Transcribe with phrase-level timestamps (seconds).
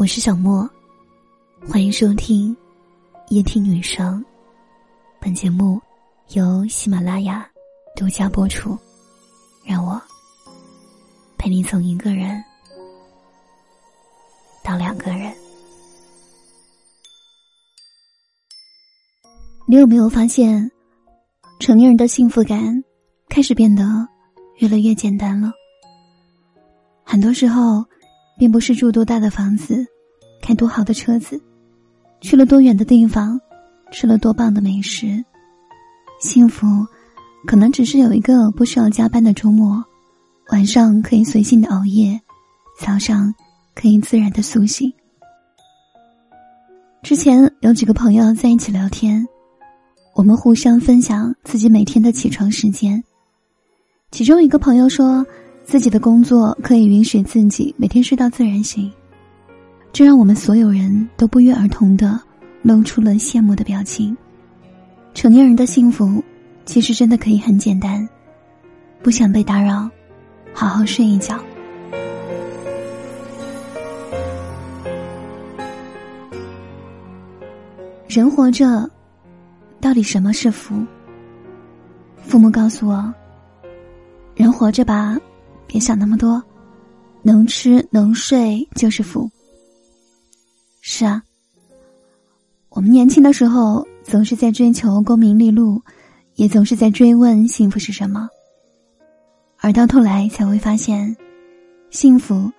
[0.00, 0.66] 我是小莫，
[1.68, 2.56] 欢迎收听
[3.28, 4.24] 夜听女生。
[5.20, 5.78] 本节目
[6.28, 7.46] 由喜马拉雅
[7.94, 8.78] 独家播出。
[9.62, 10.00] 让我
[11.36, 12.42] 陪你从一个人
[14.64, 15.30] 到两个人。
[19.68, 20.70] 你有没有发现，
[21.58, 22.82] 成年人的幸福感
[23.28, 23.84] 开始变得
[24.60, 25.52] 越来越简单了？
[27.04, 27.84] 很多时候，
[28.40, 29.86] 并不是住多大的房子，
[30.40, 31.38] 开多好的车子，
[32.22, 33.38] 去了多远的地方，
[33.92, 35.22] 吃了多棒的美食。
[36.22, 36.66] 幸福，
[37.46, 39.84] 可能只是有一个不需要加班的周末，
[40.52, 42.18] 晚上可以随性的熬夜，
[42.80, 43.34] 早上
[43.74, 44.90] 可以自然的苏醒。
[47.02, 49.28] 之前有几个朋友在一起聊天。
[50.14, 53.04] 我们互相分享自己每天的起床时间。
[54.10, 55.26] 其中一个朋友说，
[55.64, 58.90] 自己的工作可以允许自己每天睡到自然醒，
[59.92, 62.20] 这让我们所有人都不约而同的
[62.62, 64.16] 露出了羡慕的表情。
[65.14, 66.22] 成年人的幸福，
[66.64, 68.08] 其实真的可以很简单，
[69.02, 69.88] 不想被打扰，
[70.52, 71.38] 好好睡一觉。
[78.08, 78.90] 人活着。
[79.82, 80.84] 到底什么是福？
[82.18, 83.14] 父母告诉我
[84.36, 85.16] ：“人活着吧，
[85.70, 86.42] 别想那么多，
[87.22, 89.30] 能吃能睡就是福。”
[90.82, 91.22] 是啊，
[92.70, 95.80] 我们年轻的时候总是在追求功名利禄，
[96.34, 98.28] 也总是在追问幸福是什么，
[99.58, 101.16] 而到头来才会发现，
[101.90, 102.50] 幸福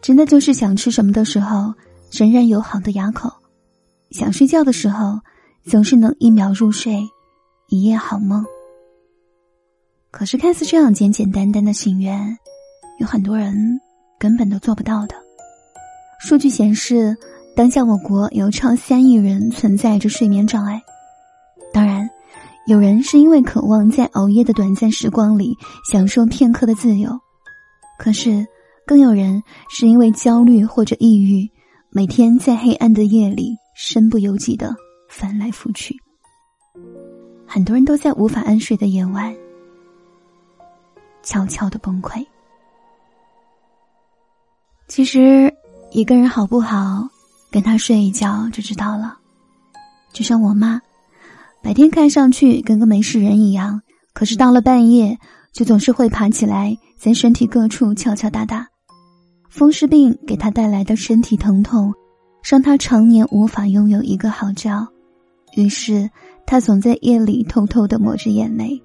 [0.00, 1.74] 真的就是想吃什么的时候
[2.12, 3.32] 仍然有好的牙口，
[4.12, 5.18] 想睡觉的时候。
[5.62, 7.06] 总是能一秒入睡，
[7.68, 8.42] 一夜好梦。
[10.10, 12.34] 可是看似这样简简单单的心愿，
[13.00, 13.80] 有很多人
[14.18, 15.14] 根本都做不到的。
[16.20, 17.16] 数据显示，
[17.56, 20.80] 当下我国有超三亿人存在着睡眠障碍。
[21.72, 22.08] 当然，
[22.66, 25.56] 有人是因为渴望在熬夜的短暂时光里
[25.90, 27.18] 享受片刻的自由，
[27.98, 28.46] 可是
[28.86, 31.50] 更有人是因为焦虑或者抑郁，
[31.88, 34.76] 每天在黑暗的夜里身不由己的。
[35.08, 35.96] 翻来覆去，
[37.44, 39.34] 很多人都在无法安睡的夜晚，
[41.24, 42.24] 悄悄的崩溃。
[44.90, 45.54] 其实，
[45.92, 47.08] 一个人好不好，
[47.48, 49.16] 跟他睡一觉就知道了。
[50.12, 50.82] 就像我妈，
[51.62, 53.80] 白天看上去跟个没事人一样，
[54.12, 55.16] 可是到了半夜，
[55.52, 58.66] 就总是会爬起来，在身体各处敲敲打打。
[59.48, 61.94] 风湿病给她带来的身体疼痛，
[62.42, 64.84] 让她常年无法拥有一个好觉。
[65.54, 66.10] 于是，
[66.44, 68.82] 她总在夜里偷偷的抹着眼泪。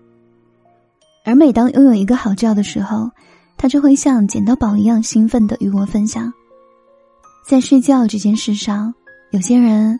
[1.23, 3.09] 而每当拥有一个好觉的时候，
[3.57, 6.31] 他就会像捡到宝一样兴奋的与我分享。
[7.47, 8.93] 在睡觉这件事上，
[9.31, 9.99] 有些人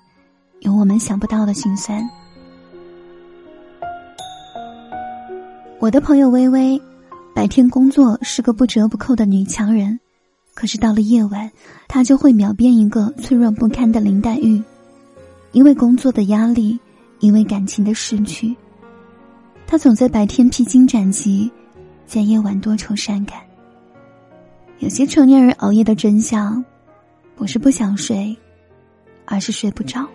[0.59, 2.07] 有我们想不到的心酸。
[5.79, 6.81] 我的朋友微微，
[7.33, 9.99] 白天工作是个不折不扣的女强人，
[10.55, 11.51] 可是到了夜晚，
[11.87, 14.63] 她就会秒变一个脆弱不堪的林黛玉。
[15.51, 16.79] 因为工作的压力，
[17.19, 18.55] 因为感情的失去，
[19.67, 21.51] 她总在白天披荆斩棘，
[22.05, 23.39] 在夜晚多愁善感。
[24.79, 26.63] 有些成年人熬夜的真相，
[27.35, 28.35] 不是不想睡，
[29.25, 30.07] 而是睡不着。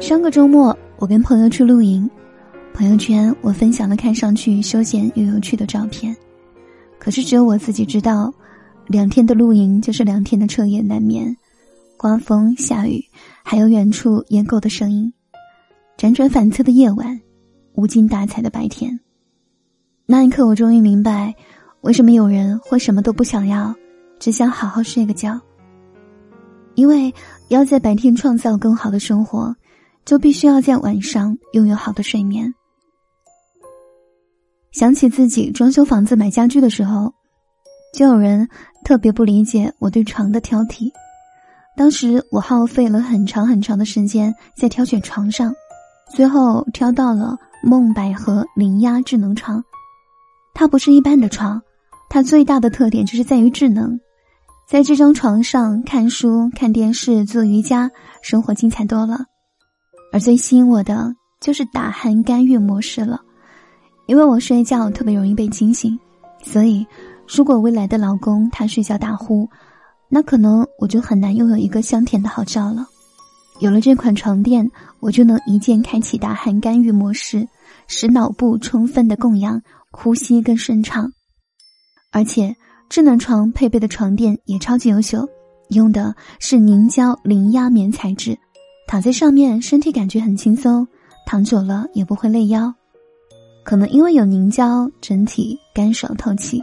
[0.00, 2.08] 上个周末，我跟朋友去露营，
[2.74, 6.14] 朋友圈我分享了看上去休闲又有趣的照片，
[6.98, 8.32] 可是只有我自己知道。
[8.86, 11.34] 两天的露营就是两天的彻夜难眠，
[11.96, 13.02] 刮风下雨，
[13.42, 15.10] 还有远处野狗的声音，
[15.96, 17.20] 辗转反侧的夜晚，
[17.74, 18.98] 无精打采的白天。
[20.06, 21.34] 那一刻，我终于明白，
[21.82, 23.74] 为什么有人会什么都不想要，
[24.18, 25.40] 只想好好睡个觉。
[26.74, 27.12] 因为
[27.48, 29.54] 要在白天创造更好的生活，
[30.04, 32.52] 就必须要在晚上拥有好的睡眠。
[34.72, 37.12] 想起自己装修房子、买家具的时候。
[37.94, 38.48] 就有人
[38.84, 40.90] 特别不理解我对床的挑剔。
[41.76, 45.54] 当时我耗费了很长很长的时间在挑选床上，
[46.12, 49.62] 最后挑到了梦百合零压智能床。
[50.54, 51.62] 它不是一般的床，
[52.08, 53.98] 它最大的特点就是在于智能。
[54.68, 57.90] 在这张床上看书、看电视、做瑜伽，
[58.22, 59.24] 生活精彩多了。
[60.12, 63.20] 而最吸引我的就是打鼾干预模式了，
[64.06, 65.98] 因为我睡觉特别容易被惊醒，
[66.42, 66.86] 所以。
[67.26, 69.48] 如果未来的老公他睡觉打呼，
[70.10, 72.86] 那可能我就很难拥有一个香甜的好觉了。
[73.60, 74.68] 有了这款床垫，
[75.00, 77.46] 我就能一键开启大汗干预模式，
[77.86, 79.60] 使脑部充分的供氧，
[79.90, 81.10] 呼吸更顺畅。
[82.10, 82.54] 而且
[82.88, 85.26] 智能床配备的床垫也超级优秀，
[85.70, 88.36] 用的是凝胶零压棉材质，
[88.86, 90.86] 躺在上面身体感觉很轻松，
[91.24, 92.72] 躺久了也不会累腰。
[93.64, 96.62] 可能因为有凝胶，整体干爽透气。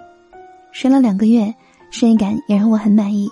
[0.71, 1.53] 睡了两个月，
[1.89, 3.27] 睡感也让我很满意。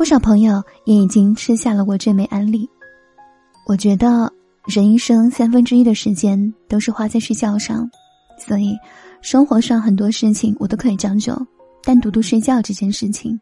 [0.00, 2.66] 不少朋友也已经吃下了我这枚安利。
[3.66, 4.32] 我觉得
[4.64, 7.86] 人一生三分之一的时间都是花在睡觉上，
[8.38, 8.74] 所以
[9.20, 11.38] 生活上很多事情我都可以将就，
[11.84, 13.38] 但独独睡觉这件事情，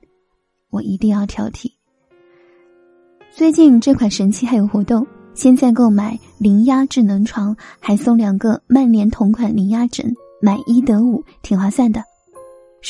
[0.70, 1.70] 我一定要挑剔。
[3.30, 5.06] 最近这款神器还有活动。
[5.34, 10.12] 现在购买零压智能床，还送两个曼联同款零压枕，
[10.42, 12.02] 买一得五，挺划算的。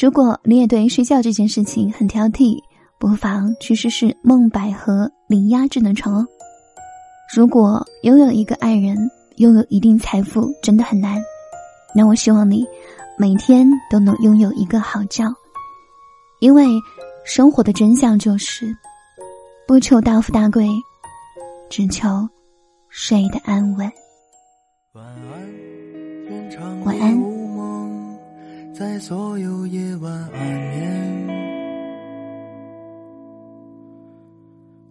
[0.01, 2.57] 如果你也对睡觉这件事情很挑剔，
[2.99, 6.27] 不妨去试试梦百合零压智能床哦。
[7.35, 11.23] 如果拥有一个爱人，拥有一定财富真的很难，
[11.95, 12.67] 那我希望你
[13.17, 15.25] 每天都能拥有一个好觉，
[16.41, 16.67] 因为
[17.25, 18.67] 生活的真相就是
[19.67, 20.69] 不求大富大贵，
[21.71, 22.29] 只求。
[22.91, 23.93] 睡得安稳。
[24.95, 27.21] 晚安，晚安。
[27.21, 28.19] 无梦，
[28.75, 31.48] 在所有夜晚安眠。